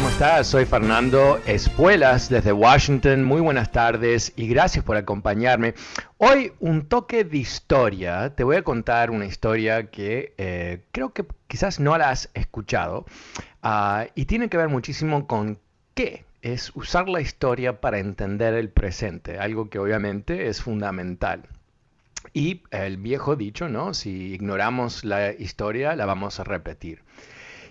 [0.00, 0.46] ¿Cómo estás?
[0.46, 3.22] Soy Fernando Espuelas desde Washington.
[3.22, 5.74] Muy buenas tardes y gracias por acompañarme.
[6.16, 8.34] Hoy un toque de historia.
[8.34, 13.04] Te voy a contar una historia que eh, creo que quizás no la has escuchado
[13.62, 15.58] uh, y tiene que ver muchísimo con
[15.92, 21.42] qué es usar la historia para entender el presente, algo que obviamente es fundamental.
[22.32, 23.92] Y el viejo dicho, ¿no?
[23.92, 27.02] Si ignoramos la historia, la vamos a repetir.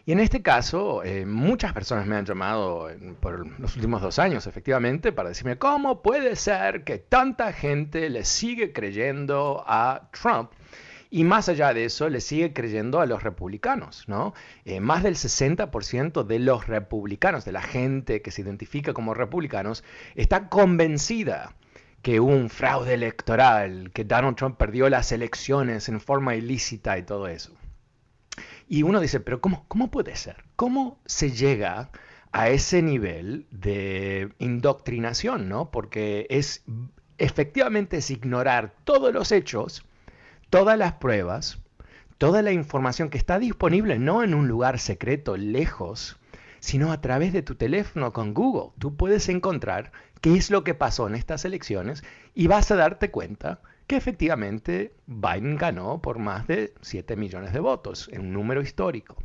[0.05, 4.47] Y en este caso, eh, muchas personas me han llamado por los últimos dos años,
[4.47, 10.52] efectivamente, para decirme, ¿cómo puede ser que tanta gente le sigue creyendo a Trump?
[11.11, 14.36] Y más allá de eso, le sigue creyendo a los republicanos, ¿no?
[14.66, 19.83] Eh, más del 60% de los republicanos, de la gente que se identifica como republicanos,
[20.14, 21.55] está convencida
[22.04, 27.04] que hubo un fraude electoral, que Donald Trump perdió las elecciones en forma ilícita y
[27.04, 27.54] todo eso.
[28.69, 30.45] Y uno dice, pero ¿cómo, cómo puede ser?
[30.55, 31.89] ¿Cómo se llega
[32.31, 35.49] a ese nivel de indoctrinación?
[35.49, 35.71] ¿no?
[35.71, 36.63] Porque es
[37.17, 39.83] efectivamente es ignorar todos los hechos,
[40.49, 41.59] todas las pruebas,
[42.17, 46.17] toda la información que está disponible no en un lugar secreto, lejos,
[46.59, 48.71] sino a través de tu teléfono con Google.
[48.80, 49.91] Tú puedes encontrar
[50.21, 52.03] qué es lo que pasó en estas elecciones
[52.36, 57.60] y vas a darte cuenta que efectivamente Biden ganó por más de 7 millones de
[57.60, 59.17] votos, en un número histórico.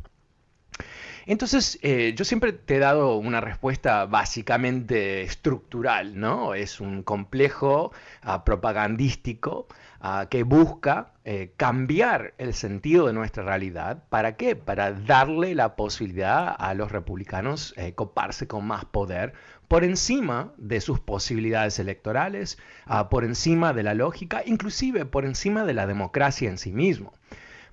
[1.26, 6.54] Entonces, eh, yo siempre te he dado una respuesta básicamente estructural, ¿no?
[6.54, 7.92] Es un complejo
[8.26, 9.66] uh, propagandístico
[10.02, 14.04] uh, que busca eh, cambiar el sentido de nuestra realidad.
[14.10, 14.54] ¿Para qué?
[14.54, 19.32] Para darle la posibilidad a los republicanos eh, coparse con más poder
[19.66, 25.64] por encima de sus posibilidades electorales, uh, por encima de la lógica, inclusive por encima
[25.64, 27.14] de la democracia en sí mismo.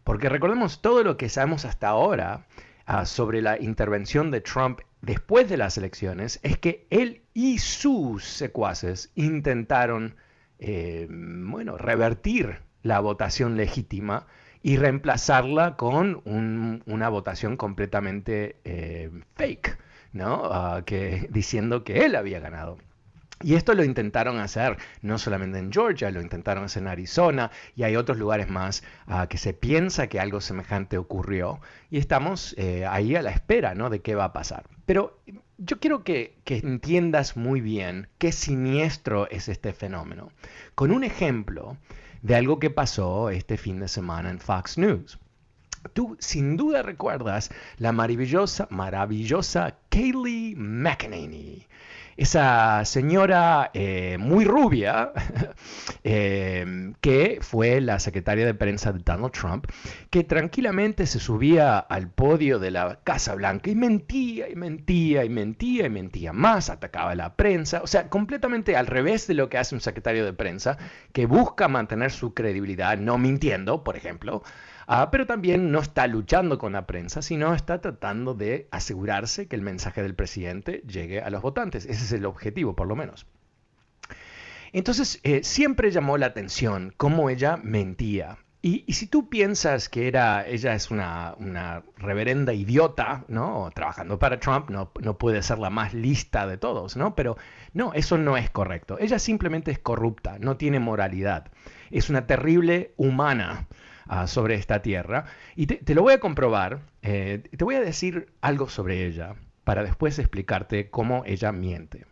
[0.05, 2.45] Porque recordemos todo lo que sabemos hasta ahora
[2.87, 8.23] uh, sobre la intervención de Trump después de las elecciones, es que él y sus
[8.23, 10.15] secuaces intentaron,
[10.59, 14.27] eh, bueno, revertir la votación legítima
[14.63, 19.77] y reemplazarla con un, una votación completamente eh, fake.
[20.13, 20.43] ¿no?
[20.49, 22.77] Uh, que, diciendo que él había ganado.
[23.43, 27.83] Y esto lo intentaron hacer no solamente en Georgia, lo intentaron hacer en Arizona y
[27.83, 31.59] hay otros lugares más uh, que se piensa que algo semejante ocurrió
[31.89, 33.89] y estamos eh, ahí a la espera ¿no?
[33.89, 34.65] de qué va a pasar.
[34.85, 35.19] Pero
[35.57, 40.31] yo quiero que, que entiendas muy bien qué siniestro es este fenómeno,
[40.75, 41.77] con un ejemplo
[42.21, 45.19] de algo que pasó este fin de semana en Fox News.
[45.93, 51.67] Tú sin duda recuerdas la maravillosa, maravillosa Kayleigh McEnany.
[52.17, 55.11] Esa señora eh, muy rubia,
[56.03, 59.65] eh, que fue la secretaria de prensa de Donald Trump,
[60.09, 65.29] que tranquilamente se subía al podio de la Casa Blanca y mentía y mentía y
[65.29, 69.49] mentía y mentía más, atacaba a la prensa, o sea, completamente al revés de lo
[69.49, 70.77] que hace un secretario de prensa,
[71.13, 74.43] que busca mantener su credibilidad no mintiendo, por ejemplo,
[74.87, 79.55] Ah, pero también no está luchando con la prensa, sino está tratando de asegurarse que
[79.55, 81.85] el mensaje del presidente llegue a los votantes.
[81.85, 83.27] Ese es el objetivo, por lo menos.
[84.73, 88.37] Entonces, eh, siempre llamó la atención cómo ella mentía.
[88.63, 91.35] Y, si tú piensas que era, ella es una,
[91.97, 93.71] reverenda idiota, ¿no?
[93.73, 97.15] Trabajando para Trump, no, no, puede ser la más lista de todos, ¿no?
[97.15, 97.37] Pero
[97.73, 98.97] no, eso no es correcto.
[98.99, 101.51] Ella simplemente es corrupta, no tiene moralidad.
[101.89, 103.67] Es una terrible humana
[104.11, 105.25] ah, sobre esta tierra.
[105.55, 109.83] Y te, lo voy a comprobar, eh, te voy a decir algo sobre ella para
[109.83, 112.05] después explicarte cómo ella miente.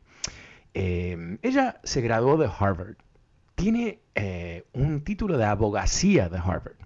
[0.74, 2.96] Eh, ella se graduó de Harvard
[3.60, 6.78] tiene eh, un título de abogacía de Harvard.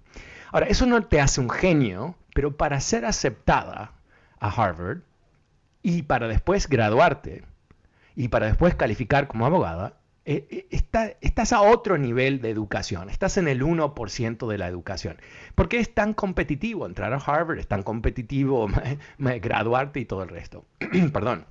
[0.50, 3.92] Ahora, eso no te hace un genio, pero para ser aceptada
[4.40, 5.02] a Harvard
[5.82, 7.44] y para después graduarte
[8.16, 9.94] y para después calificar como abogada,
[10.26, 15.20] eh, eh, estás a otro nivel de educación, estás en el 1% de la educación,
[15.54, 18.68] porque es tan competitivo entrar a Harvard, es tan competitivo
[19.18, 20.64] graduarte y todo el resto.
[21.12, 21.44] Perdón,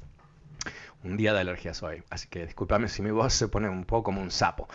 [1.04, 4.06] un día de alergias hoy, así que discúlpame si mi voz se pone un poco
[4.06, 4.68] como un sapo.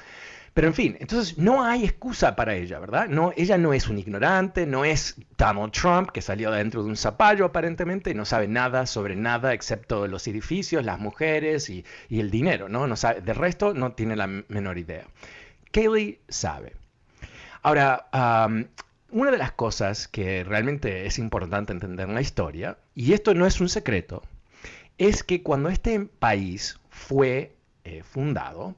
[0.54, 3.08] Pero en fin, entonces no hay excusa para ella, ¿verdad?
[3.08, 6.96] No, ella no es un ignorante, no es Donald Trump que salió dentro de un
[6.96, 12.30] zapallo aparentemente y no sabe nada sobre nada excepto los edificios, las mujeres y, el
[12.30, 12.86] dinero, ¿no?
[12.86, 15.04] no sabe, del resto no tiene la menor idea.
[15.70, 16.74] Kaylee sabe.
[17.62, 18.08] Ahora,
[19.10, 23.46] una de las cosas que realmente es importante entender en la historia, y esto no
[23.46, 24.22] es un secreto,
[24.98, 28.74] es que cuando este país fue eh, fundado,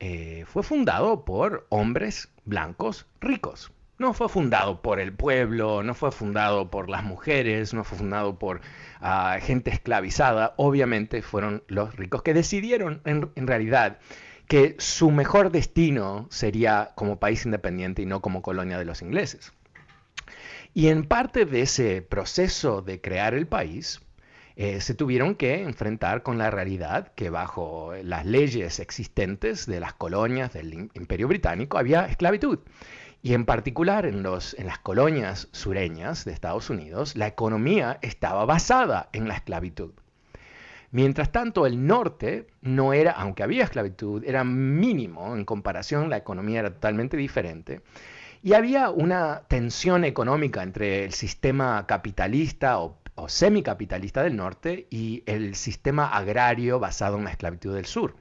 [0.00, 3.70] eh, fue fundado por hombres blancos ricos.
[3.98, 8.38] No fue fundado por el pueblo, no fue fundado por las mujeres, no fue fundado
[8.38, 8.62] por
[9.00, 10.54] ah, gente esclavizada.
[10.56, 13.98] Obviamente fueron los ricos que decidieron en, en realidad
[14.48, 19.52] que su mejor destino sería como país independiente y no como colonia de los ingleses.
[20.72, 24.00] Y en parte de ese proceso de crear el país,
[24.56, 29.94] eh, se tuvieron que enfrentar con la realidad que bajo las leyes existentes de las
[29.94, 32.58] colonias del Imperio Británico había esclavitud.
[33.22, 38.44] Y en particular en, los, en las colonias sureñas de Estados Unidos, la economía estaba
[38.46, 39.92] basada en la esclavitud.
[40.92, 46.60] Mientras tanto, el norte no era, aunque había esclavitud, era mínimo en comparación, la economía
[46.60, 47.82] era totalmente diferente.
[48.42, 55.22] Y había una tensión económica entre el sistema capitalista o o semicapitalista del norte y
[55.26, 58.16] el sistema agrario basado en la esclavitud del sur.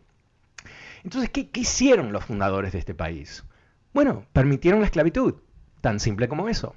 [1.04, 3.44] Entonces, ¿qué, hicieron los fundadores de este país?
[3.94, 5.36] Bueno, permitieron la esclavitud,
[5.82, 6.76] tan simple como eso.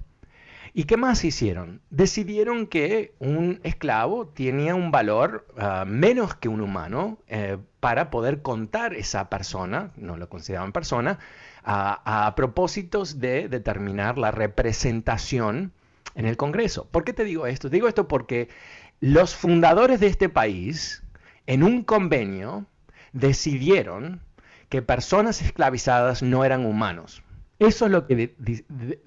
[0.74, 1.82] ¿Y qué más hicieron?
[1.90, 8.40] Decidieron que un esclavo tenía un valor ah, menos que un humano eh, para poder
[8.40, 11.18] contar esa persona, no lo consideraban persona,
[11.64, 15.72] a propósitos de determinar la representación
[16.14, 16.88] en el Congreso.
[16.90, 17.68] ¿Por qué te digo esto?
[17.68, 18.48] Digo esto porque
[19.00, 21.02] los fundadores de este país,
[21.46, 22.66] en un convenio,
[23.12, 24.20] decidieron
[24.68, 27.22] que personas esclavizadas no eran humanos.
[27.58, 28.34] Eso es lo que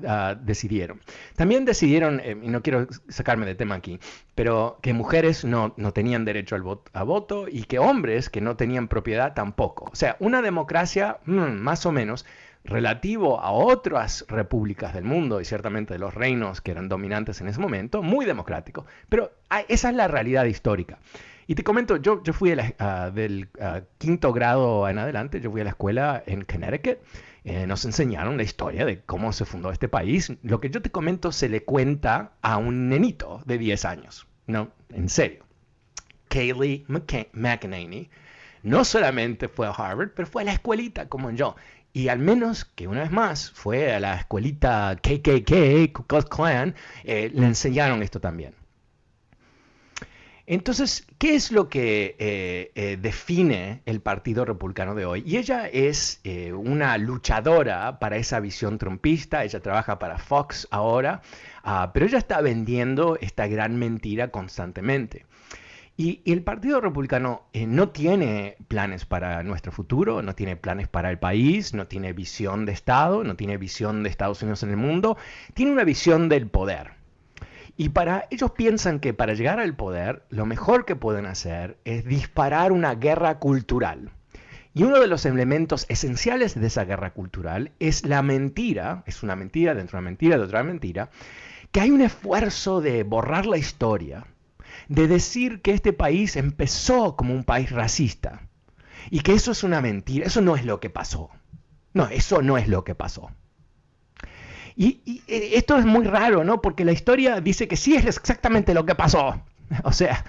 [0.07, 1.01] ah, decidieron.
[1.35, 3.99] También decidieron, eh, y no quiero sacarme de tema aquí,
[4.33, 6.63] pero que mujeres no, tenían derecho al
[6.93, 9.89] a voto y que hombres que no tenían propiedad tampoco.
[9.91, 12.25] O sea, una democracia mm, más o menos
[12.65, 17.47] relativo a otras repúblicas del mundo y ciertamente de los reinos que eran dominantes en
[17.47, 18.85] ese momento, muy democrático.
[19.09, 20.99] Pero ah, esa es la realidad histórica.
[21.47, 25.63] Y te comento, yo, fui ah, del ah, quinto grado en adelante, yo fui a
[25.63, 26.97] la escuela en Connecticut,
[27.43, 30.33] eh, nos enseñaron la historia de cómo se fundó este país.
[30.41, 34.71] Lo que yo te comento se le cuenta a un nenito de 10 años, ¿no?
[34.89, 35.45] En serio.
[36.27, 38.09] Kaylee McEnany
[38.65, 41.55] no solamente fue a Harvard, pero fue a la escuelita como yo.
[41.95, 46.75] Y al menos que una vez más fue a la escuelita KKK, Ku Klux Klan,
[47.05, 48.53] eh, le enseñaron esto también.
[50.45, 55.23] Entonces, ¿qué es lo que eh, eh, define el Partido Republicano de hoy?
[55.25, 56.19] Y ella es
[56.51, 61.21] una luchadora para esa visión trumpista, ella trabaja para Fox ahora,
[61.63, 65.25] ah, pero ella está vendiendo esta gran mentira constantemente.
[65.97, 71.09] Y, el Partido Republicano eh, no tiene planes para nuestro futuro, no tiene planes para
[71.09, 74.77] el país, no tiene visión de Estado, no tiene visión de Estados Unidos en el
[74.77, 75.17] mundo,
[75.53, 76.91] tiene una visión del poder.
[77.77, 82.03] Y para ellos piensan que para llegar al poder, lo mejor que pueden hacer es
[82.03, 84.11] disparar una guerra cultural.
[84.73, 89.37] Y uno de los elementos esenciales de esa guerra cultural es la mentira, es una
[89.37, 91.09] mentira dentro de una mentira de otra mentira,
[91.71, 94.25] que hay un esfuerzo de borrar la historia,
[94.87, 98.47] de decir que este país empezó como un país racista
[99.09, 101.29] y que eso es una mentira, eso no es lo que pasó.
[101.93, 103.31] No, eso no es lo que pasó.
[104.75, 106.61] Y, eh, esto es muy raro, ¿no?
[106.61, 109.41] Porque la historia dice que sí es exactamente lo que pasó.
[109.83, 110.23] O sea,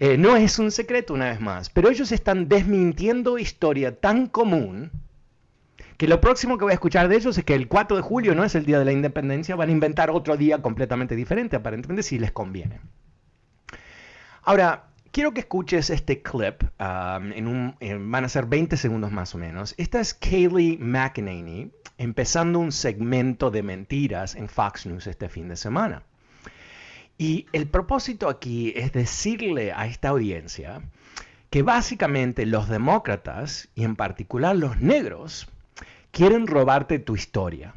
[0.00, 4.90] eh, no es un secreto una vez más, pero ellos están desmintiendo historia tan común
[5.96, 8.34] que lo próximo que voy a escuchar de ellos es que el 4 de julio
[8.34, 12.02] no es el día de la independencia, van a inventar otro día completamente diferente, aparentemente,
[12.02, 12.80] si les conviene.
[14.46, 19.34] Ahora, quiero que escuches este clip, um, en un, van a ser 20 segundos más
[19.34, 19.74] o menos.
[19.78, 25.56] Esta es Kaylee McEnany empezando un segmento de mentiras en Fox News este fin de
[25.56, 26.02] semana.
[27.16, 30.82] Y el propósito aquí es decirle a esta audiencia
[31.48, 35.48] que básicamente los demócratas, y en particular los negros,
[36.10, 37.72] quieren robarte tu historia.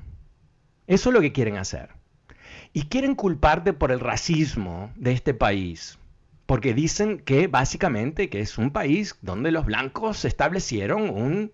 [0.86, 1.91] Eso es lo que quieren hacer.
[2.74, 5.97] Y quieren culparte por el racismo de este país.
[6.48, 11.51] Porque dicen que básicamente que es un país donde los blancos establecieron un,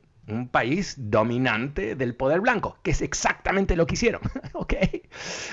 [0.52, 4.22] país dominante del poder blanco, que es exactamente lo que hicieron.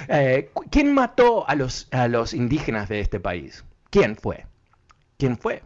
[0.09, 3.65] Eh, ¿Quién mató a los, a los indígenas de este país?
[3.91, 4.47] ¿Quién fue?
[5.19, 5.63] ¿Quién fue?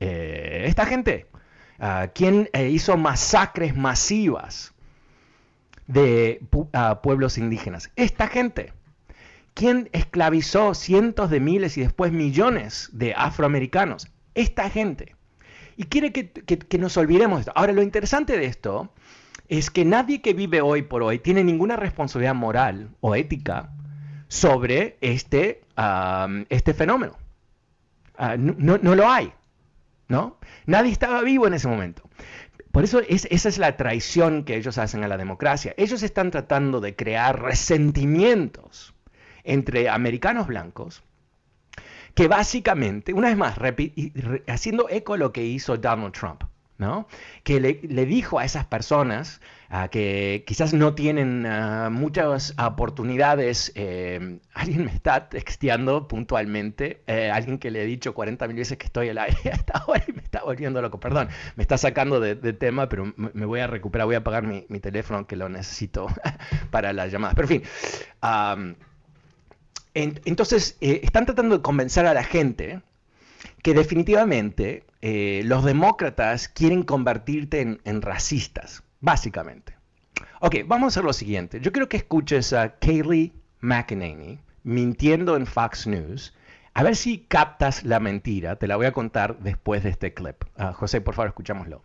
[0.00, 1.26] Eh, esta gente.
[1.78, 4.74] Ah, ¿Quién eh, hizo masacres masivas
[5.86, 6.40] de
[7.02, 7.90] pueblos indígenas.
[7.96, 8.72] Esta gente.
[9.54, 14.08] ¿Quién esclavizó cientos de miles y después millones de afroamericanos?
[14.34, 15.14] Esta gente.
[15.76, 17.52] Y quiere que, nos olvidemos de esto.
[17.54, 18.92] Ahora, lo interesante de esto
[19.48, 23.70] es que nadie que vive hoy por hoy tiene ninguna responsabilidad moral o ética
[24.26, 25.62] sobre este,
[26.48, 27.16] este fenómeno.
[28.16, 29.32] Ah, no, no, lo hay.
[30.08, 30.38] ¿no?
[30.66, 32.02] Nadie estaba vivo en ese momento.
[32.72, 35.74] Por eso esa es la traición que ellos hacen a la democracia.
[35.76, 38.93] Ellos están tratando de crear resentimientos
[39.44, 41.02] entre americanos blancos
[42.14, 43.56] que básicamente, una vez más,
[44.46, 46.44] haciendo eco lo que hizo Donald Trump,
[46.78, 47.08] ¿no?
[47.42, 49.40] que le, le dijo a esas personas
[49.90, 53.72] que quizás no tienen ah, muchas oportunidades.
[53.74, 58.78] Eh, alguien me está texteando puntualmente, eh, alguien que le he dicho 40 mil veces
[58.78, 61.00] que estoy al aire hasta ahora y me está volviendo loco.
[61.00, 64.62] Perdón, me está sacando de, tema, pero me voy a recuperar, voy a apagar mi,
[64.78, 66.06] teléfono que lo necesito
[66.70, 67.34] para las llamadas.
[67.34, 68.76] Pero en fin,
[69.94, 72.82] entonces eh, están tratando de convencer a la gente
[73.62, 74.84] que definitivamente
[75.44, 79.74] los demócratas quieren convertirte en racistas básicamente.
[80.40, 81.60] Ok, vamos a hacer lo siguiente.
[81.60, 86.34] Yo quiero que escuches a Kaylee McEnany mintiendo en Fox News.
[86.72, 88.56] A ver si captas la mentira.
[88.56, 90.42] Te la voy a contar después de este clip.
[90.58, 91.82] Uh, José, por favor, escuchámoslo.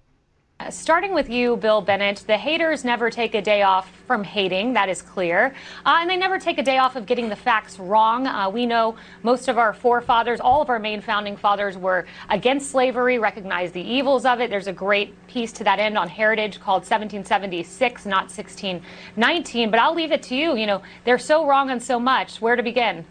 [0.67, 4.89] Starting with you, Bill Bennett, the haters never take a day off from hating, that
[4.89, 5.55] is clear.
[5.85, 8.27] Uh, and they never take a day off of getting the facts wrong.
[8.27, 12.71] Uh, we know most of our forefathers, all of our main founding fathers, were against
[12.71, 14.49] slavery, recognized the evils of it.
[14.49, 19.71] There's a great piece to that end on Heritage called 1776, not 1619.
[19.71, 20.57] But I'll leave it to you.
[20.57, 22.41] You know, they're so wrong on so much.
[22.41, 23.05] Where to begin?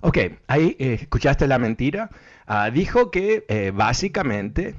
[0.00, 2.08] Ok, ahí eh, escuchaste la mentira.
[2.48, 4.74] Uh, dijo que eh, básicamente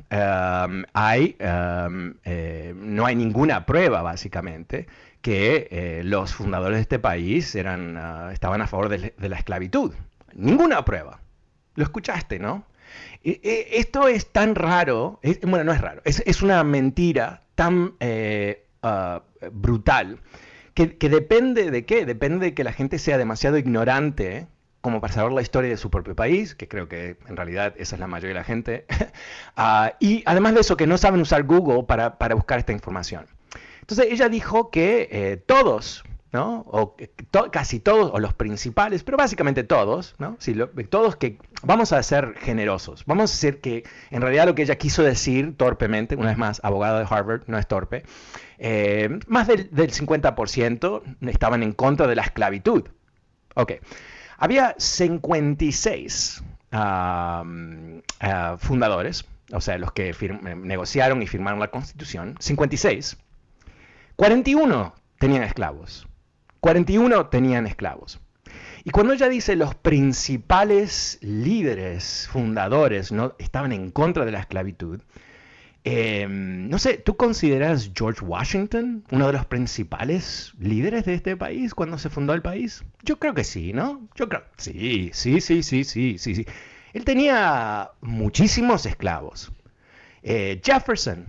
[0.94, 4.88] hay, um, eh, no hay ninguna prueba, básicamente,
[5.22, 9.94] que eh, los fundadores de este país eran, uh, estaban a favor de, la esclavitud.
[10.34, 11.20] Ninguna prueba.
[11.76, 12.66] Lo escuchaste, ¿no?
[13.24, 17.94] E, e, esto es tan raro, bueno, no es raro, es, es una mentira tan
[18.02, 19.20] uh,
[19.52, 20.18] brutal
[20.74, 24.48] que, que, depende de qué, depende de que la gente sea demasiado ignorante
[24.82, 27.96] como para saber la historia de su propio país, que creo que en realidad esa
[27.96, 28.86] es la mayoría de la gente,
[29.58, 33.26] uh, y además de eso, que no saben usar Google para, para buscar esta información.
[33.82, 36.64] Entonces ella dijo que eh, todos, ¿no?
[36.68, 36.96] o
[37.32, 40.38] to casi todos, o los principales, pero básicamente todos, ¿no?
[40.40, 44.54] Si lo, todos que vamos a ser generosos, vamos a decir que en realidad lo
[44.54, 48.04] que ella quiso decir torpemente, una vez más, abogada de Harvard, no es torpe,
[48.60, 52.84] eh, más del, del 50% estaban en contra de la esclavitud.
[53.56, 53.74] Ok.
[54.40, 56.44] Había 56
[58.60, 60.16] fundadores, o sea, los que
[60.56, 63.18] negociaron y firmaron la constitución, 56.
[64.16, 66.08] 41 tenían esclavos.
[66.62, 68.22] 41 tenían esclavos.
[68.86, 75.02] Y cuando ella dice los principales líderes fundadores no estaban en contra de la esclavitud,
[75.86, 81.74] Em, no sé, ¿tú consideras George Washington uno de los principales líderes de este país
[81.74, 82.84] cuando se fundó el país?
[83.04, 84.08] Yo creo que sí, ¿no?
[84.16, 84.44] Yo creo.
[84.58, 86.46] Sí, sí, sí, sí, sí, sí, sí.
[86.94, 89.52] Él tenía muchísimos esclavos.
[90.22, 91.28] Eh, Jefferson,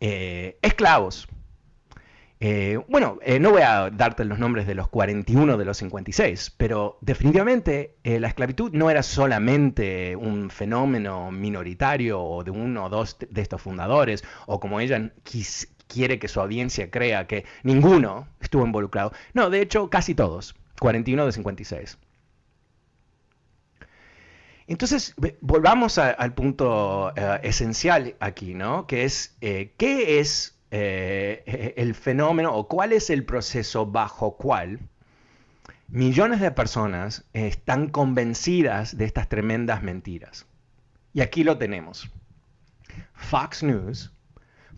[0.00, 1.28] eh, esclavos.
[2.48, 6.54] Eh, bueno, eh, no voy a darte los nombres de los 41 de los 56,
[6.56, 12.88] pero definitivamente eh, la esclavitud no era solamente un fenómeno minoritario o de uno o
[12.88, 15.10] dos de estos fundadores, o como ella
[15.88, 19.10] quiere que su audiencia crea que ninguno estuvo involucrado.
[19.34, 21.98] No, de hecho, casi todos, 41 de 56.
[24.68, 27.12] Entonces, volvamos al punto
[27.42, 28.86] esencial aquí, ¿no?
[28.86, 34.80] Que es, ¿qué es eh, el fenómeno o cuál es el proceso bajo cual
[35.88, 40.46] millones de personas están convencidas de estas tremendas mentiras.
[41.12, 42.10] Y aquí lo tenemos.
[43.14, 44.12] Fox News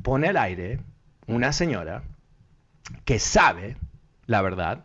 [0.02, 0.80] pone al aire
[1.26, 2.02] una señora
[3.04, 3.76] que sabe
[4.26, 4.84] la verdad,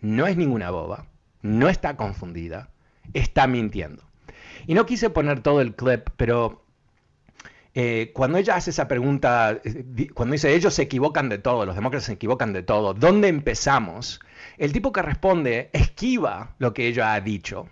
[0.00, 1.06] no es ninguna boba,
[1.42, 2.70] no está confundida,
[3.12, 4.02] está mintiendo.
[4.66, 6.64] Y no quise poner todo el clip, pero
[7.82, 11.74] eh, cuando ella hace esa pregunta, eh, cuando dice ellos se equivocan de todo, los
[11.74, 14.20] demócratas se equivocan de todo, ¿dónde empezamos?
[14.58, 17.68] El tipo que responde esquiva lo que ella ha dicho,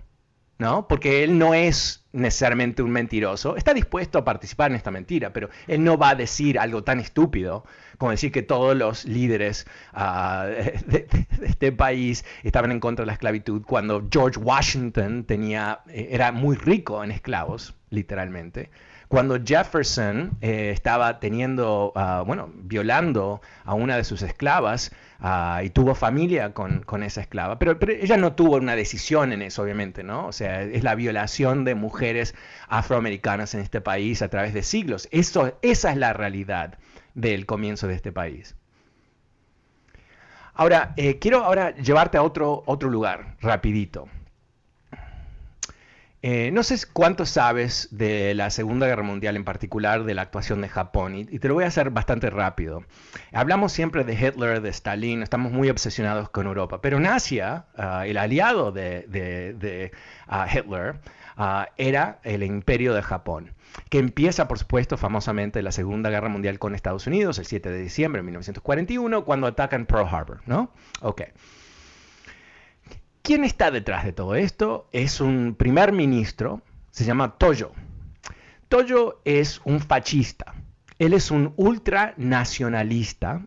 [0.57, 0.88] ¿no?
[0.88, 5.50] Porque él no es necesariamente un mentiroso, está dispuesto a participar en esta mentira, pero
[5.67, 7.67] él no va a decir algo tan estúpido
[7.99, 10.47] como decir que todos los líderes ah,
[10.87, 11.07] de,
[11.43, 16.57] este país estaban en contra de la esclavitud cuando George Washington tenía, eh, era muy
[16.57, 18.71] rico en esclavos, literalmente
[19.09, 25.71] cuando Jefferson eh, estaba teniendo, ah, bueno, violando a una de sus esclavas ah, y
[25.71, 30.27] tuvo familia con, esa esclava, pero, ella no tuvo una decisión en eso, obviamente, ¿no?
[30.27, 32.35] O sea, es la violación de mujeres
[32.69, 35.09] afroamericanas en este país a través de siglos.
[35.11, 36.79] Eso, esa es la realidad
[37.15, 38.57] del comienzo de este país.
[40.55, 44.09] Ahora, eh, quiero ahora llevarte a otro, otro lugar, rapidito.
[46.21, 50.61] Eh, no sé cuánto sabes de la Segunda Guerra Mundial, en particular de la actuación
[50.61, 52.83] de Japón, y, te lo voy a hacer bastante rápido.
[53.33, 58.05] Hablamos siempre de Hitler, de Stalin, estamos muy obsesionados con Europa, pero en Asia, ah,
[58.05, 59.93] el aliado de,
[60.27, 60.97] ah, Hitler,
[61.37, 63.55] ah, era el imperio de Japón,
[63.89, 67.79] que empieza, por supuesto, famosamente la Segunda Guerra Mundial con Estados Unidos, el 7 de
[67.79, 70.73] diciembre de 1941, cuando atacan Pearl Harbor, ¿no?
[71.01, 71.23] Ok.
[73.23, 74.89] ¿Quién está detrás de todo esto?
[74.93, 77.73] Es un primer ministro, se llama Toyo.
[78.69, 80.55] Toyo es un fascista.
[80.99, 83.47] Él es un ultranacionalista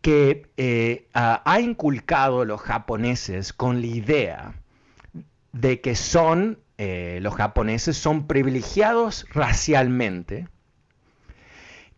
[0.00, 4.54] que eh, ha inculcado a los japoneses con la idea
[5.52, 10.48] de que son, eh, los japoneses son privilegiados racialmente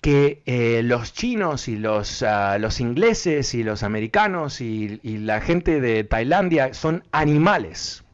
[0.06, 5.80] que eh, los chinos y los, ah, los, ingleses y los americanos y, la gente
[5.80, 8.04] de Tailandia son animales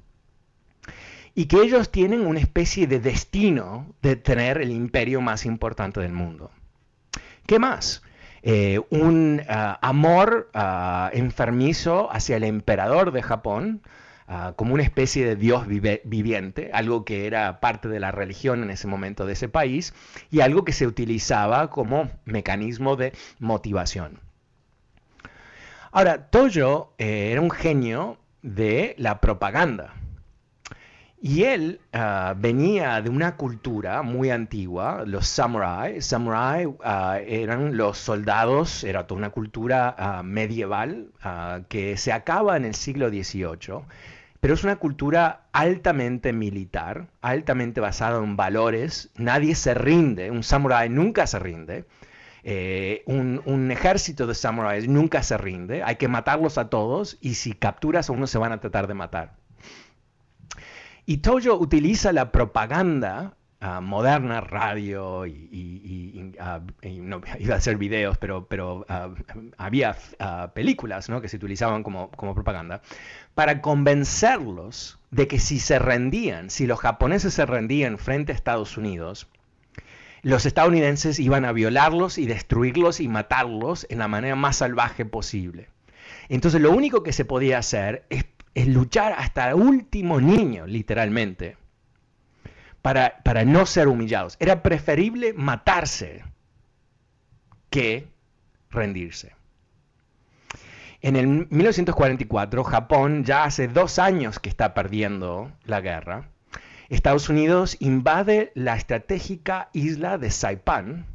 [1.35, 6.15] y que ellos tienen una especie de destino de tener el imperio más importante del
[6.15, 6.51] mundo.
[7.45, 8.03] ¿Qué más?
[8.41, 13.83] Eh, un ah, amor ah, enfermizo hacia el emperador de Japón,
[14.29, 18.71] Ah, como una especie de Dios viviente, algo que era parte de la religión en
[18.71, 19.95] ese momento de ese país
[20.31, 24.21] y algo que se utilizaba como mecanismo de motivación.
[25.91, 29.95] Ahora, Toyo eh, era un genio de la propaganda.
[31.23, 36.05] Y él ah, venía de una cultura muy antigua, los samuráis.
[36.05, 41.13] Samurai ah, eran los soldados, era toda una cultura medieval
[41.69, 43.85] que se acaba en el siglo XVIII
[44.43, 49.13] pero es una cultura altamente militar, altamente basada en valores.
[49.17, 51.85] Nadie se rinde, un samurái nunca se rinde.
[52.43, 55.85] Eh, un, ejército de samuráis nunca se rinde.
[55.85, 58.95] Hay que matarlos a todos y si capturas a uno se van a tratar de
[58.95, 59.37] matar.
[61.05, 63.35] Y Tojo utiliza la propaganda
[63.81, 66.33] moderna, radio y,
[66.83, 68.85] no iba a hacer videos, pero, pero
[69.57, 69.97] había
[70.55, 72.83] películas que se utilizaban como, como propaganda,
[73.35, 78.77] para convencerlos de que si se rendían, si los japoneses se rendían frente a Estados
[78.77, 79.29] Unidos,
[80.23, 85.69] los estadounidenses iban a violarlos y destruirlos y matarlos en la manera más salvaje posible.
[86.29, 91.57] Entonces lo único que se podía hacer es, es luchar hasta el último niño, literalmente,
[92.83, 94.37] para, no ser humillados.
[94.41, 96.25] Era preferible matarse
[97.71, 98.09] que
[98.71, 99.35] rendirse.
[101.01, 106.29] En el 1944, Japón ya hace dos años que está perdiendo la guerra.
[106.91, 111.07] Estados Unidos invade la estratégica isla de Saipan,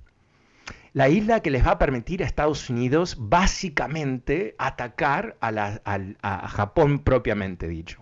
[0.97, 7.67] la isla que les va a permitir a Estados Unidos básicamente atacar a Japón propiamente
[7.67, 8.01] dicho.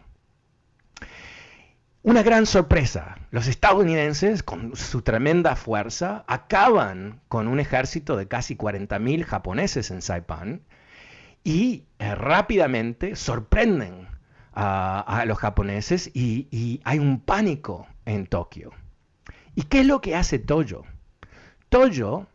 [2.03, 3.17] Una gran sorpresa.
[3.31, 10.01] Los estadounidenses, con su tremenda fuerza, acaban con un ejército de casi 40.000 japoneses en
[10.01, 10.62] Saipan
[11.43, 14.08] y eh, rápidamente sorprenden
[14.53, 18.71] a, los japoneses y, y, hay un pánico en Tokio.
[19.53, 20.84] ¿Y qué es lo que hace Toyo?
[21.67, 22.27] Toyo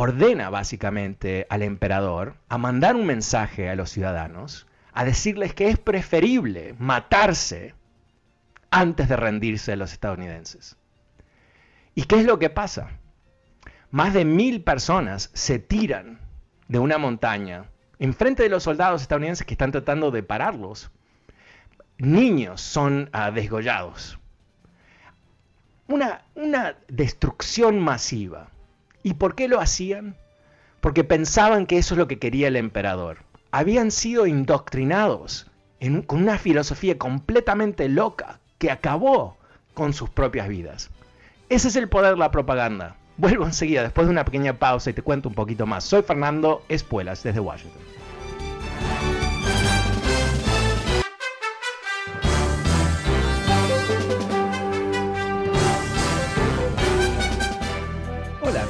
[0.00, 5.78] ordena básicamente al emperador a mandar un mensaje a los ciudadanos, a decirles que es
[5.78, 7.74] preferible matarse
[8.70, 10.76] antes de rendirse a los estadounidenses.
[11.94, 12.90] ¿Y qué es lo que pasa?
[13.90, 16.20] más de mil personas se tiran
[16.68, 17.64] de una montaña
[17.98, 20.90] enfrente de los soldados estadounidenses que están tratando de pararlos.
[21.96, 24.18] Niños son uh, desgollados.
[25.88, 28.50] Una, una destrucción masiva.
[29.08, 30.16] ¿Y por qué lo hacían?
[30.82, 33.16] Porque pensaban que eso es lo que quería el emperador.
[33.50, 35.50] Habían sido indoctrinados
[36.06, 39.38] con una filosofía completamente loca que acabó
[39.72, 40.90] con sus propias vidas.
[41.48, 42.96] Ese es el poder de la propaganda.
[43.16, 45.84] Vuelvo enseguida después de una pequeña pausa y te cuento un poquito más.
[45.84, 47.80] Soy Fernando Espuelas desde Washington.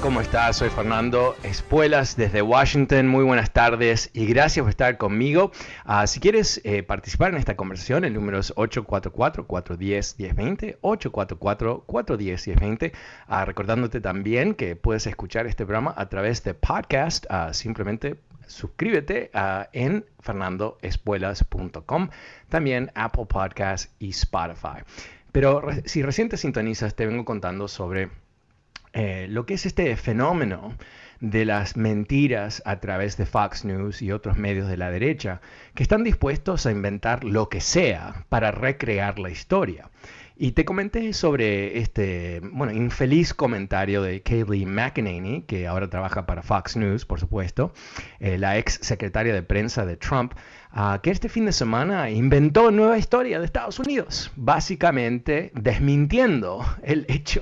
[0.08, 0.56] ¿Cómo estás?
[0.56, 3.08] Soy Fernando Espuelas desde Washington.
[3.08, 5.52] Muy buenas tardes y gracias por estar conmigo.
[5.84, 12.92] Uh, si quieres eh, participar en esta conversación, el número es 844-410-1020, 844-410-1020.
[13.28, 17.26] Uh, recordándote también que puedes escuchar este programa a través de podcast.
[17.26, 19.30] Uh, simplemente suscríbete
[19.74, 22.08] en fernandoespuelas.com,
[22.48, 24.84] también Apple Podcasts y Spotify.
[25.32, 28.08] Pero si recién te sintonizas, te vengo contando sobre
[28.92, 30.74] eh, lo que es este fenómeno
[31.20, 35.40] de las mentiras a través de Fox News y otros medios de la derecha,
[35.74, 39.90] que están dispuestos a inventar lo que sea para recrear la historia.
[40.40, 46.42] Y te comenté sobre este, bueno, infeliz comentario de Kayleigh McEnany, que ahora trabaja para
[46.42, 47.72] Fox News, por supuesto,
[48.20, 50.34] eh, la ex secretaria de prensa de Trump,
[50.74, 57.06] uh, que este fin de semana inventó nueva historia de Estados Unidos, básicamente desmintiendo el
[57.08, 57.40] hecho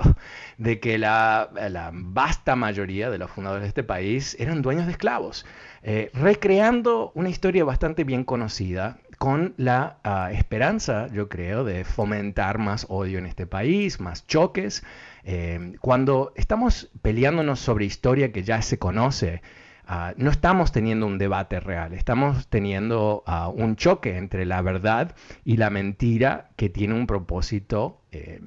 [0.58, 1.50] de que la,
[1.92, 5.46] vasta mayoría de los fundadores de este país eran dueños de esclavos,
[5.82, 12.58] eh, recreando una historia bastante bien conocida con la uh, esperanza, yo creo, de fomentar
[12.58, 14.84] más odio en este país, más choques.
[15.24, 19.42] Eh, cuando estamos peleándonos sobre historia que ya se conoce,
[19.88, 25.14] uh, no estamos teniendo un debate real, estamos teniendo uh, un choque entre la verdad
[25.44, 28.40] y la mentira que tiene un propósito eh,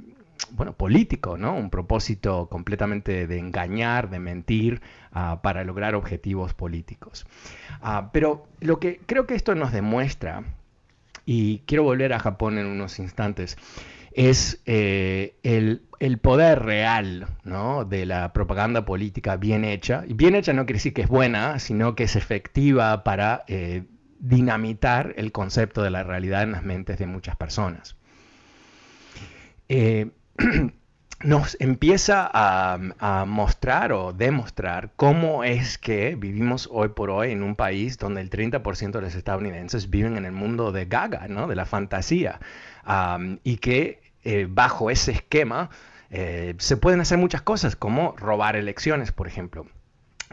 [0.52, 1.56] bueno, político, ¿no?
[1.56, 4.82] Un propósito completamente de engañar, de mentir
[5.42, 7.26] para lograr objetivos políticos.
[8.14, 10.44] pero lo que creo que esto nos demuestra
[11.32, 13.56] y quiero volver a Japón en unos instantes,
[14.14, 15.84] es eh, el,
[16.22, 17.86] poder real ¿no?
[17.86, 20.04] de la propaganda política bien hecha.
[20.08, 23.84] Y bien hecha no quiere decir que es buena, sino que es efectiva para eh,
[24.20, 27.98] dinamitar el concepto de la realidad en las mentes de muchas personas.
[29.68, 30.12] Eh,
[31.24, 37.56] nos empieza a, mostrar o demostrar cómo es que vivimos hoy por hoy en un
[37.56, 41.48] país donde el 30% de los estadounidenses viven en el mundo de gaga, ¿no?
[41.48, 42.40] de la fantasía,
[43.44, 45.70] y que eh, bajo ese esquema
[46.10, 49.68] eh, se pueden hacer muchas cosas, como robar elecciones, por ejemplo.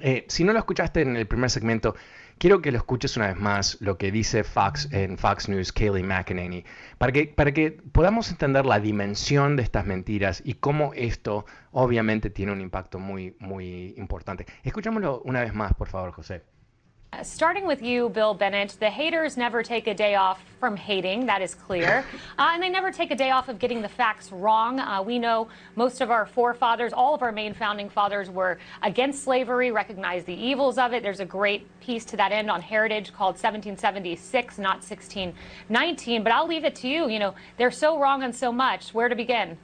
[0.00, 1.94] Eh, si no lo escuchaste en el primer segmento,
[2.38, 6.04] quiero que lo escuches una vez más lo que dice Fox en Fox News, Kayleigh
[6.04, 6.64] McEnany,
[6.98, 12.30] para que, para que podamos entender la dimensión de estas mentiras y cómo esto obviamente
[12.30, 14.46] tiene un impacto muy, muy importante.
[14.64, 16.42] Escuchámoslo una vez más, por favor, José.
[17.22, 21.42] Starting with you, Bill Bennett, the haters never take a day off from hating, that
[21.42, 22.04] is clear.
[22.38, 24.78] Uh, and they never take a day off of getting the facts wrong.
[24.78, 29.24] Uh, we know most of our forefathers, all of our main founding fathers, were against
[29.24, 31.02] slavery, recognized the evils of it.
[31.02, 36.22] There's a great piece to that end on Heritage called 1776, not 1619.
[36.22, 37.08] But I'll leave it to you.
[37.08, 38.92] You know, they're so wrong on so much.
[38.92, 39.56] Where to begin?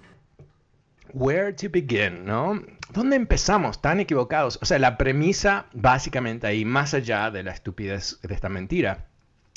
[1.13, 2.65] Where to begin, ¿no?
[2.93, 4.59] ¿Dónde empezamos tan equivocados?
[4.61, 9.07] O sea, la premisa básicamente ahí, más allá de la estupidez de esta mentira,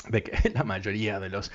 [0.08, 1.52] de que la mayoría de los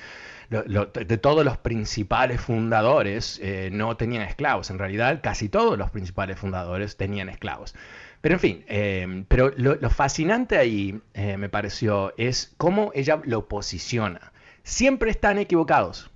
[0.49, 4.69] de todos los principales fundadores eh, no tenían esclavos.
[4.69, 7.73] En realidad, casi todos los principales fundadores tenían esclavos.
[8.19, 13.47] Pero en fin, eh, pero lo, fascinante ahí eh, me pareció es cómo ella lo
[13.47, 14.33] posiciona.
[14.63, 16.11] Siempre están equivocados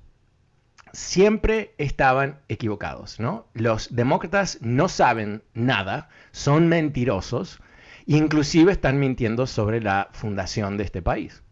[0.96, 3.48] siempre estaban equivocados, ¿no?
[3.54, 7.60] Los demócratas no saben nada, son mentirosos,
[8.06, 11.44] inclusive están mintiendo sobre la fundación de este país.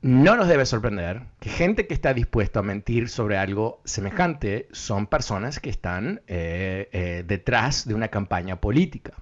[0.00, 5.08] No nos debe sorprender que gente que está dispuesta a mentir sobre algo semejante son
[5.08, 9.14] personas que están eh, eh, detrás de una campaña política.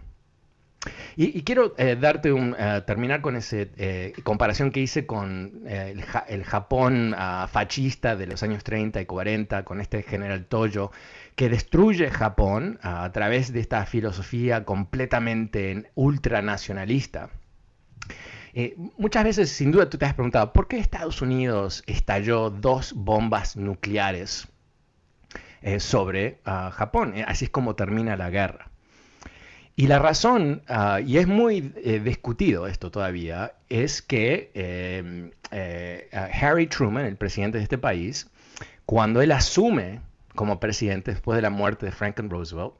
[1.17, 6.45] Y, quiero eh, darte un, eh, terminar con esa eh, comparación que hice con el,
[6.45, 10.91] Japón ah, fascista de los años 30 y 40, con este general Toyo,
[11.37, 17.31] que destruye Japón ah, a través de esta filosofía completamente ultranacionalista.
[18.99, 23.57] muchas veces, sin duda, tú te has preguntado, ¿por qué Estados Unidos estalló dos bombas
[23.57, 24.49] nucleares
[25.65, 27.15] eh, sobre ah, Japón.
[27.17, 28.71] Eh, así es como termina la guerra.
[29.77, 35.33] Y la razón, ah, y es muy discutido esto todavía, es que em,
[36.41, 38.31] Harry Truman, el presidente de este país,
[38.87, 40.01] cuando él asume
[40.35, 42.75] como presidente después de la muerte de Franklin Roosevelt,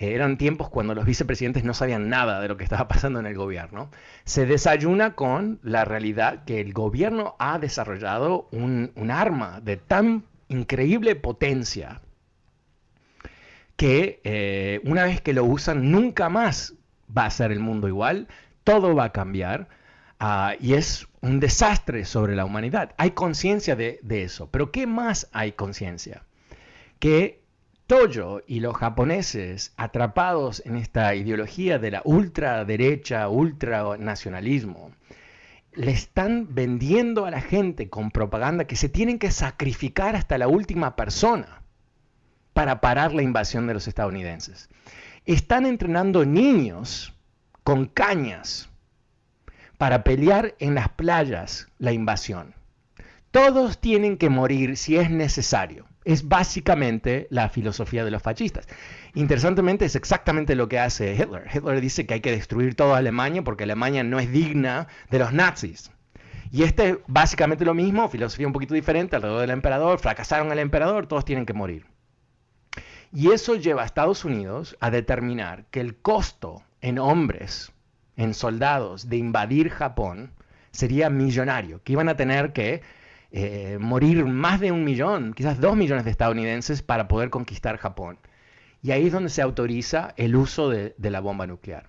[0.00, 3.34] eran tiempos cuando los vicepresidentes no sabían nada de lo que estaba pasando en el
[3.34, 3.90] gobierno,
[4.24, 11.16] se desayuna con la realidad que el gobierno ha desarrollado un, arma de tan increíble
[11.16, 12.00] potencia
[13.80, 16.74] que eh, una vez que lo usan nunca más
[17.16, 18.28] va a ser el mundo igual,
[18.62, 19.70] todo va a cambiar
[20.18, 22.94] ah, y es un desastre sobre la humanidad.
[22.98, 26.24] Hay conciencia de, de, eso, pero ¿qué más hay conciencia?
[26.98, 27.40] Que
[27.86, 34.90] Toyo y los japoneses atrapados en esta ideología de la ultraderecha, ultranacionalismo,
[35.72, 40.48] le están vendiendo a la gente con propaganda que se tienen que sacrificar hasta la
[40.48, 41.59] última persona
[42.52, 44.68] para parar la invasión de los estadounidenses.
[45.26, 47.14] Están entrenando niños
[47.62, 48.68] con cañas
[49.78, 52.54] para pelear en las playas la invasión.
[53.30, 58.66] Todos tienen que morir si es necesario es básicamente la filosofía de los fascistas.
[59.14, 61.46] Interesantemente, es exactamente lo que hace Hitler.
[61.52, 65.32] Hitler dice que hay que destruir toda Alemania porque Alemania no es digna de los
[65.32, 65.90] nazis.
[66.50, 70.58] Y este es básicamente lo mismo, filosofía un poquito diferente alrededor del emperador, fracasaron el
[70.58, 71.86] emperador, todos tienen que morir.
[73.12, 77.72] Y eso lleva a Estados Unidos a determinar que el costo en hombres,
[78.16, 80.30] en soldados, de invadir Japón
[80.70, 82.82] sería millonario, que iban a tener que
[83.32, 88.18] eh, morir más de un millón, quizás dos millones de estadounidenses para poder conquistar Japón.
[88.82, 91.88] Y ahí es donde se autoriza el uso de, la bomba nuclear.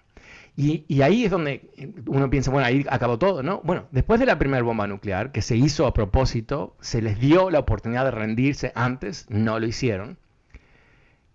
[0.58, 1.70] Y, ahí es donde
[2.08, 3.62] uno piensa, bueno, ahí acabó todo, ¿no?
[3.64, 7.50] Bueno, después de la primera bomba nuclear, que se hizo a propósito, se les dio
[7.50, 10.18] la oportunidad de rendirse antes, no lo hicieron.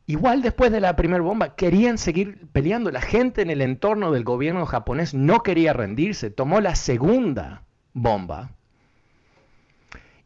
[0.06, 2.90] Igual después de la primera bomba, querían seguir peleando.
[2.90, 6.30] La gente en el entorno del gobierno japonés no quería rendirse.
[6.30, 8.50] Tomó la segunda bomba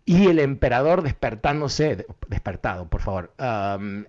[0.04, 3.32] y el emperador despertándose, despertado, por favor,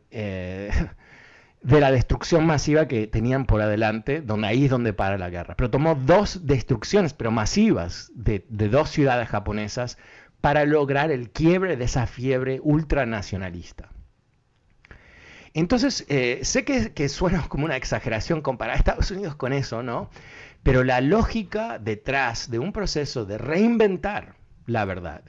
[0.09, 0.71] eh,
[1.61, 5.55] de la destrucción masiva que tenían por adelante, donde ahí es donde para la guerra.
[5.55, 9.97] Pero tomó dos destrucciones, pero masivas, de, dos ciudades japonesas
[10.41, 13.89] para lograr el quiebre de esa fiebre ultranacionalista.
[15.53, 20.09] Entonces, eh, sé que, suena como una exageración comparar a Estados Unidos con eso, ¿no?
[20.63, 24.35] Pero la lógica detrás de un proceso de reinventar
[24.65, 25.23] la verdad,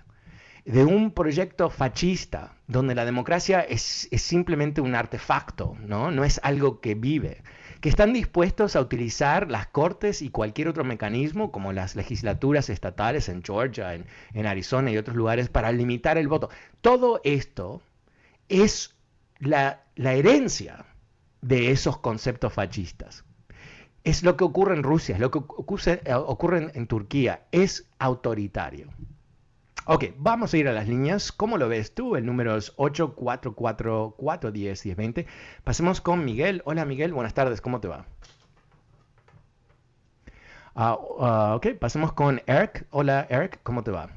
[0.64, 6.10] de un proyecto fascista, donde la democracia es, simplemente un artefacto, ¿no?
[6.10, 7.42] no es algo que vive,
[7.80, 13.28] que están dispuestos a utilizar las cortes y cualquier otro mecanismo, como las legislaturas estatales
[13.28, 16.48] en Georgia, en, Arizona y otros lugares, para limitar el voto.
[16.80, 17.82] Todo esto
[18.48, 18.94] es
[19.42, 20.86] la, herencia
[21.40, 23.24] de esos conceptos fascistas.
[24.04, 28.88] Es lo que ocurre en Rusia, es lo que ocurre, ocurre en Turquía, es autoritario.
[29.84, 31.32] Ok, vamos a ir a las líneas.
[31.32, 32.14] ¿Cómo lo ves tú?
[32.14, 35.26] El número es 844-410-1020.
[35.64, 36.62] Pasemos con Miguel.
[36.64, 38.06] Hola Miguel, buenas tardes, ¿cómo te va?
[40.76, 42.86] Ah, ah, ok, pasemos con Eric.
[42.90, 44.08] Hola Eric, ¿cómo te va?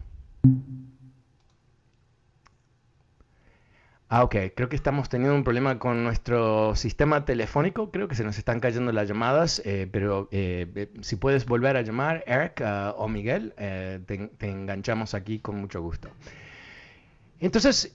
[4.08, 8.24] Ah, ok, creo que estamos teniendo un problema con nuestro sistema telefónico, creo que se
[8.24, 12.62] nos están cayendo las llamadas, eh, pero eh, eh, si puedes volver a llamar, Eric
[12.62, 16.10] ah, o Miguel, te, enganchamos aquí con mucho gusto.
[17.40, 17.92] Entonces,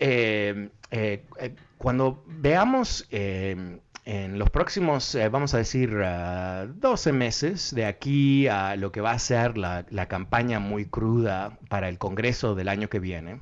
[1.79, 9.01] cuando veamos en los próximos, vamos a decir, 12 meses de aquí a lo que
[9.01, 13.41] va a ser la campaña muy cruda para el Congreso del año que viene,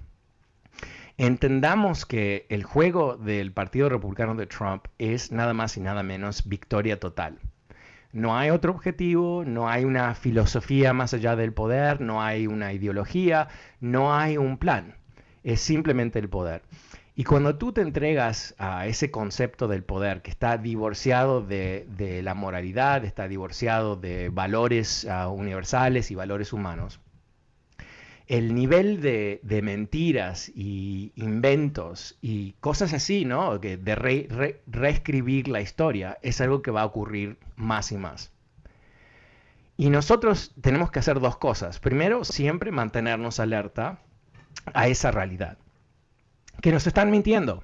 [1.21, 6.49] Entendamos que el juego del Partido Republicano de Trump es nada más y nada menos
[6.49, 7.41] victoria total.
[8.13, 12.73] No hay otro objetivo, no hay una filosofía más allá del poder, no hay una
[12.73, 13.49] ideología,
[13.81, 14.95] no hay un plan.
[15.43, 16.63] Es simplemente el poder.
[17.17, 22.35] Y cuando tú te entregas a ese concepto del poder que está divorciado de, la
[22.35, 27.01] moralidad, está divorciado de valores ah, universales y valores humanos,
[28.29, 33.59] el nivel de, mentiras y inventos y cosas así, ¿no?
[33.59, 38.31] De reescribir la historia es algo que va a ocurrir más y más.
[39.79, 41.79] Y nosotros tenemos que hacer dos cosas.
[41.79, 44.01] Primero, siempre mantenernos alerta
[44.75, 45.57] a esa realidad.
[46.61, 47.63] Que nos están mintiendo.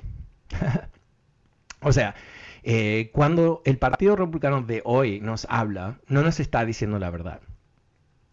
[1.82, 2.14] o sea,
[2.62, 7.40] eh, cuando el Partido Republicano de hoy nos habla, no nos está diciendo la verdad.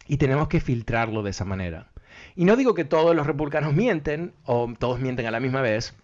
[0.06, 1.91] Y tenemos que filtrarlo de esa manera.
[2.34, 5.94] Y no digo que todos los republicanos mienten o todos mienten a la misma vez,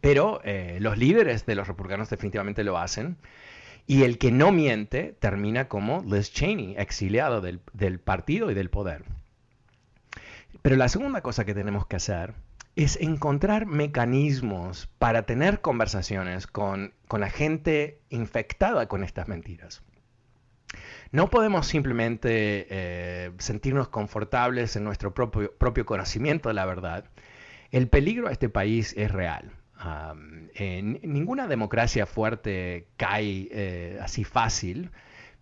[0.00, 3.16] Pero eh, los líderes de los republicanos definitivamente lo hacen.
[3.86, 7.60] Y el que no miente termina como Liz Cheney, exiliado del,
[8.00, 9.04] partido y del poder.
[10.62, 12.34] Pero la segunda cosa que tenemos que hacer
[12.76, 19.82] es encontrar mecanismos para tener conversaciones con, con la gente infectada con estas mentiras.
[21.14, 27.04] No podemos simplemente eh, sentirnos confortables en nuestro propio, conocimiento de la verdad.
[27.70, 29.52] El peligro a este país es real.
[30.58, 34.90] ninguna democracia fuerte cae eh, así fácil.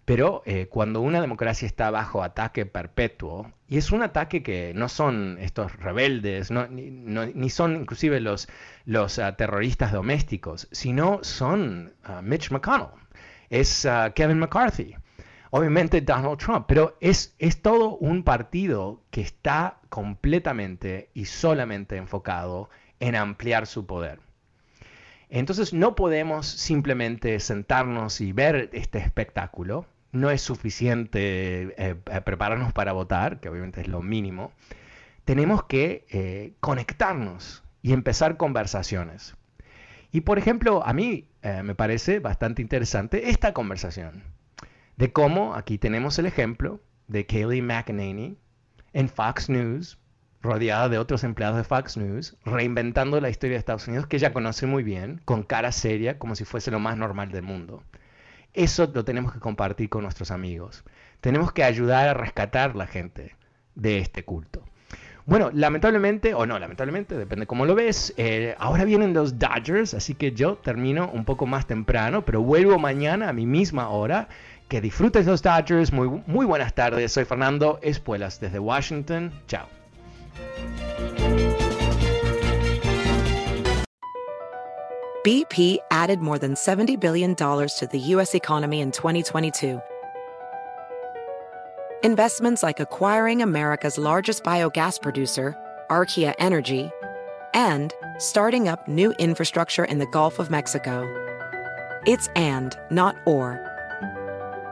[0.04, 4.90] Pero eh, cuando una democracia está bajo ataque perpetuo, y es un ataque que no
[4.90, 8.46] son estos rebeldes, ni, son inclusive los,
[8.86, 12.88] uh, terroristas domésticos, sino son uh, Mitch McConnell,
[13.48, 14.96] es uh, Kevin McCarthy,
[15.54, 22.70] obviamente Donald Trump, pero es, es todo un partido que está completamente y solamente enfocado
[23.00, 24.18] en ampliar su poder.
[25.28, 29.84] Entonces no podemos simplemente sentarnos y ver este espectáculo.
[30.10, 34.52] No es suficiente eh, eh, prepararnos para votar, que obviamente es lo mínimo.
[35.26, 39.36] Tenemos que eh, conectarnos y empezar conversaciones.
[40.12, 41.28] Y por ejemplo, a mí
[41.64, 44.31] me parece bastante interesante esta conversación
[44.96, 48.36] de cómo aquí tenemos el ejemplo de Kayleigh McEnany
[48.92, 49.98] en Fox News
[50.42, 54.32] rodeada de otros empleados de Fox News, reinventando la historia de Estados Unidos que ella
[54.32, 57.84] conoce muy bien, con cara seria, como si fuese lo más normal del mundo.
[58.52, 60.84] Eso lo tenemos que compartir con nuestros amigos.
[61.20, 63.36] Tenemos que ayudar a rescatar la gente
[63.76, 64.64] de este culto.
[65.24, 70.14] Bueno, lamentablemente, o no, lamentablemente, depende cómo lo ves, eh, ahora vienen los Dodgers, así
[70.14, 74.28] que yo termino un poco más temprano, pero vuelvo mañana a mi misma hora.
[74.68, 79.66] Que disfrutes los Dodgers, muy, muy buenas tardes, soy Fernando Espuelas desde Washington, chao.
[85.24, 88.34] BP added more than $70 billion to the U.S.
[88.34, 89.80] economy in 2022.
[92.02, 95.56] Investments like acquiring America's largest biogas producer,
[95.88, 96.90] Archaea Energy,
[97.54, 101.06] and starting up new infrastructure in the Gulf of Mexico.
[102.04, 103.71] It's and, not or.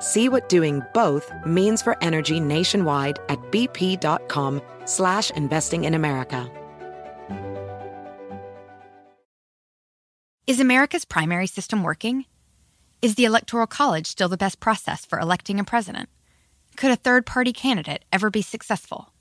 [0.01, 6.51] See what doing both means for energy nationwide at bp.com slash investing in America.
[10.47, 12.25] Is America's primary system working?
[13.03, 16.09] Is the Electoral College still the best process for electing a president?
[16.77, 19.13] Could a third party candidate ever be successful?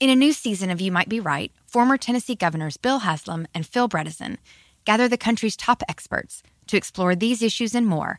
[0.00, 3.66] In a new season of You Might Be Right, former Tennessee governors Bill Haslam and
[3.66, 4.38] Phil Bredesen
[4.84, 8.18] gather the country's top experts to explore these issues and more